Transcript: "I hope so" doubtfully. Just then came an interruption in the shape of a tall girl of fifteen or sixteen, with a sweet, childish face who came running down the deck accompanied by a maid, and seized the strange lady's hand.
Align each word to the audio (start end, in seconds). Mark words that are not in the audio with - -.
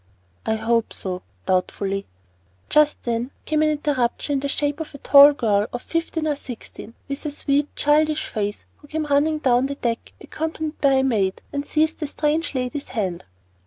"I 0.47 0.55
hope 0.55 0.93
so" 0.93 1.21
doubtfully. 1.45 2.07
Just 2.69 3.03
then 3.03 3.29
came 3.45 3.61
an 3.61 3.69
interruption 3.69 4.33
in 4.33 4.39
the 4.39 4.47
shape 4.47 4.79
of 4.79 4.95
a 4.95 4.97
tall 4.97 5.31
girl 5.33 5.67
of 5.71 5.83
fifteen 5.83 6.25
or 6.27 6.35
sixteen, 6.35 6.95
with 7.07 7.23
a 7.27 7.29
sweet, 7.29 7.75
childish 7.75 8.25
face 8.25 8.65
who 8.77 8.87
came 8.87 9.05
running 9.05 9.37
down 9.37 9.67
the 9.67 9.75
deck 9.75 10.11
accompanied 10.19 10.81
by 10.81 10.93
a 10.93 11.03
maid, 11.03 11.43
and 11.53 11.67
seized 11.67 11.99
the 11.99 12.07
strange 12.07 12.55
lady's 12.55 12.87
hand. 12.87 13.25